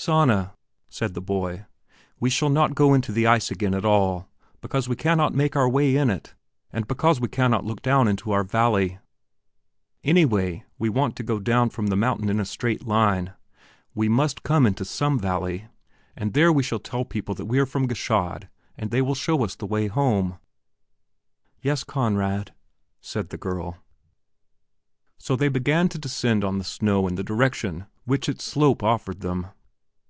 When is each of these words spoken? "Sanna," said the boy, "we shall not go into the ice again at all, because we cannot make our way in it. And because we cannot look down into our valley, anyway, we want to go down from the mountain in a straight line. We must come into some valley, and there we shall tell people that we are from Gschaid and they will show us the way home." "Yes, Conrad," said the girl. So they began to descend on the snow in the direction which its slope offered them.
"Sanna," 0.00 0.54
said 0.88 1.14
the 1.14 1.20
boy, 1.20 1.66
"we 2.20 2.30
shall 2.30 2.48
not 2.48 2.76
go 2.76 2.94
into 2.94 3.10
the 3.10 3.26
ice 3.26 3.50
again 3.50 3.74
at 3.74 3.84
all, 3.84 4.28
because 4.60 4.88
we 4.88 4.94
cannot 4.94 5.34
make 5.34 5.56
our 5.56 5.68
way 5.68 5.96
in 5.96 6.08
it. 6.08 6.36
And 6.72 6.86
because 6.86 7.20
we 7.20 7.26
cannot 7.26 7.64
look 7.64 7.82
down 7.82 8.06
into 8.06 8.30
our 8.30 8.44
valley, 8.44 9.00
anyway, 10.04 10.64
we 10.78 10.88
want 10.88 11.16
to 11.16 11.24
go 11.24 11.40
down 11.40 11.70
from 11.70 11.88
the 11.88 11.96
mountain 11.96 12.28
in 12.28 12.38
a 12.38 12.44
straight 12.44 12.86
line. 12.86 13.32
We 13.92 14.08
must 14.08 14.44
come 14.44 14.66
into 14.66 14.84
some 14.84 15.18
valley, 15.18 15.66
and 16.16 16.32
there 16.32 16.52
we 16.52 16.62
shall 16.62 16.78
tell 16.78 17.04
people 17.04 17.34
that 17.34 17.46
we 17.46 17.58
are 17.58 17.66
from 17.66 17.88
Gschaid 17.88 18.48
and 18.76 18.92
they 18.92 19.02
will 19.02 19.16
show 19.16 19.42
us 19.42 19.56
the 19.56 19.66
way 19.66 19.88
home." 19.88 20.38
"Yes, 21.60 21.82
Conrad," 21.82 22.54
said 23.00 23.30
the 23.30 23.36
girl. 23.36 23.78
So 25.18 25.34
they 25.34 25.48
began 25.48 25.88
to 25.88 25.98
descend 25.98 26.44
on 26.44 26.58
the 26.58 26.64
snow 26.64 27.08
in 27.08 27.16
the 27.16 27.24
direction 27.24 27.86
which 28.04 28.28
its 28.28 28.44
slope 28.44 28.84
offered 28.84 29.20
them. 29.22 29.48